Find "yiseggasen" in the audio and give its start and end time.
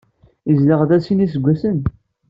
1.23-1.77